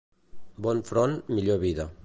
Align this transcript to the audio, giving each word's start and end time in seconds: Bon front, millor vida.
Bon 0.67 0.81
front, 0.93 1.15
millor 1.37 1.63
vida. 1.69 1.91